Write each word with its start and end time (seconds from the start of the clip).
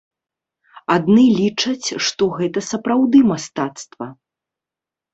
Адны 0.95 1.25
лічаць, 1.41 1.87
што 2.07 2.23
гэта 2.41 2.59
сапраўды 2.71 3.17
мастацтва. 3.31 4.13